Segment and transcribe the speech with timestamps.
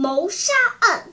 [0.00, 1.12] 谋杀案。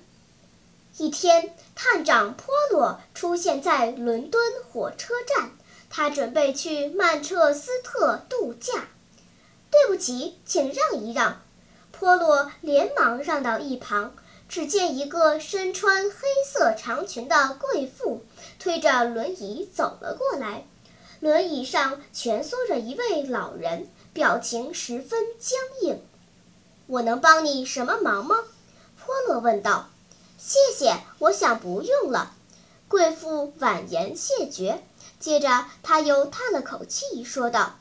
[1.00, 5.54] 一天，探长波罗出现在伦敦火车站。
[5.90, 8.90] 他准备去曼彻斯特度假。
[9.72, 11.42] 对不起，请让一让。
[11.92, 14.16] 波洛连忙让到一旁。
[14.48, 18.24] 只见一个身穿黑色长裙的贵妇
[18.60, 20.68] 推着轮椅走了过来，
[21.22, 26.00] 轮椅上蜷缩着一位老人，表情十分僵硬。
[26.86, 28.36] 我能帮你什么忙吗？
[29.26, 29.88] 波洛问道。
[30.38, 32.34] 谢谢，我想不用了。
[32.88, 34.84] 贵妇婉言谢绝。
[35.20, 37.78] 接着，他又叹了口气，说道：“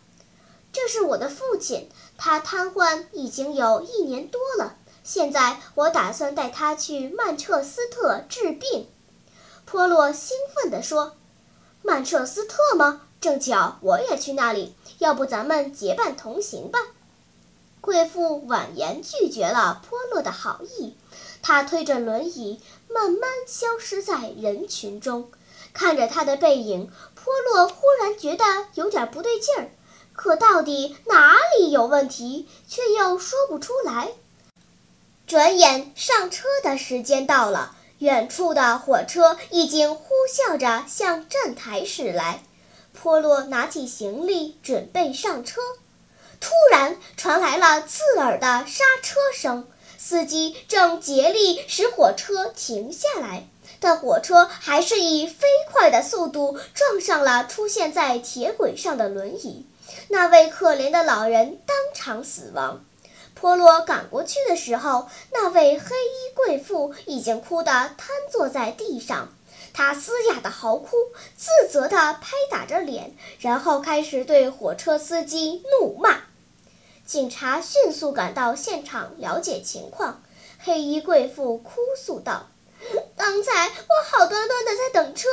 [0.72, 4.76] 这是我的父亲，他瘫痪已经有一年多了。
[5.02, 8.88] 现在我打算带他去曼彻斯特治病。”
[9.66, 11.14] 波洛兴奋地说
[11.82, 13.02] ：“曼彻斯特吗？
[13.20, 16.78] 正巧我也去那里，要不咱们结伴同行吧？”
[17.82, 20.96] 贵妇婉言拒绝了波洛的好意，
[21.46, 25.30] 他推着轮椅慢慢消失在人群中。
[25.74, 29.68] 看着他的背影，波洛忽然觉得有点不对劲儿，
[30.14, 34.12] 可到底哪里有问题，却又说不出来。
[35.26, 42.42] 转眼上车的时间到了，远处的火车已经呼啸着向站台驶来。
[42.94, 45.60] 波洛拿起行李准备上车，
[46.40, 49.68] 突然传来了刺耳的刹车声，
[50.06, 53.44] 司机正竭力使火车停下来。
[53.80, 59.66] 但火车还是以飞快的速度撞上了出现在铁轨上的轮椅，
[60.08, 62.84] 那位可怜的老人当场死亡。
[63.34, 69.30] 波洛赶过去的时候，那位黑衣贵妇已经哭得瘫坐在地上，
[69.72, 70.90] 她嘶哑的嚎哭，
[71.36, 76.20] 自责地拍打着脸，然后开始对火车司机怒骂。
[77.06, 80.22] 警察迅速赶到现场了解情况，
[80.58, 81.72] 黑衣贵妇哭
[82.02, 82.46] 诉道。
[83.16, 85.28] 刚才我好端端的在等车，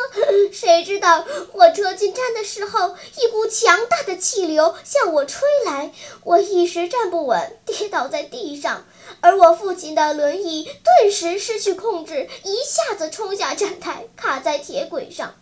[0.51, 5.93] 谁知道火车进站的时候，一股强大的气流向我吹来，
[6.23, 8.85] 我一时站不稳，跌倒在地上，
[9.21, 15.35] 而我父亲的轮椅顿时失去控制，一下子冲下站台，卡在铁轨上。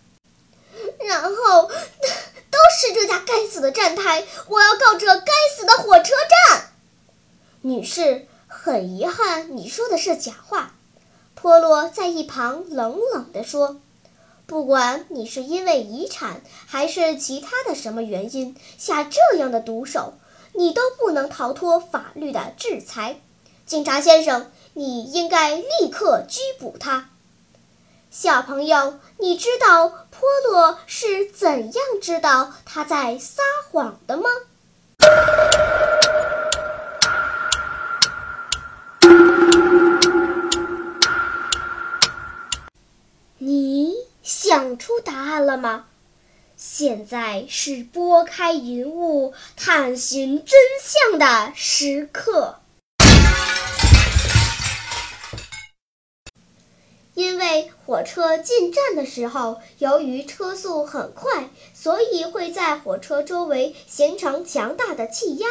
[0.99, 1.69] 然后，
[2.51, 6.13] 都是这家该死的站台，我要告这该死的火车
[6.49, 6.71] 站。
[7.61, 10.73] 女士，很遗憾，你说的是假话。
[11.35, 13.79] 波洛在一旁冷冷地说
[14.45, 20.15] ：“不管你是因为遗产还是其他的什么原因下这样的毒手，
[20.53, 23.21] 你都不能逃脱法律的制裁。
[23.65, 27.09] 警察先生，你应该立刻拘捕他。”
[28.21, 30.19] 小朋友，你知道波
[30.51, 33.41] 洛是怎样知道他在撒
[33.71, 34.29] 谎的吗？
[43.37, 45.85] 你想出答案了吗？
[46.57, 52.59] 现在是拨开云雾探寻真相的时刻。
[57.85, 65.47] 火车进站的时候，由于车速很快，所以会在火车周围形成强大的气压。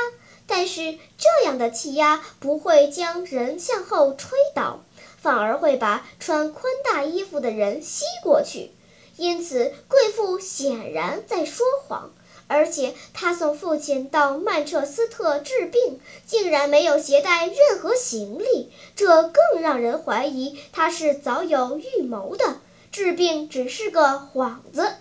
[0.47, 4.85] 但是这样的气压不会将人向后吹倒。
[5.21, 8.71] 反而会把穿宽大衣服的人吸过去，
[9.17, 12.13] 因此贵妇显然在说谎。
[12.49, 22.57] 而且他送父亲到曼彻斯特治病，竟然没有携带任何行李，这更让人怀疑他是早有预谋的，
[22.91, 24.95] 治病只是个幌子。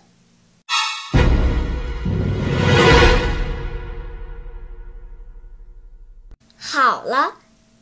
[6.60, 7.34] 好了。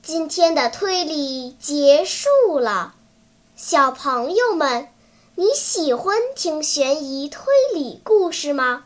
[0.07, 2.93] 今天的推理结束了，
[3.55, 4.87] 小朋友们，
[5.33, 7.41] 你喜欢听悬疑推
[7.73, 8.85] 理故事吗？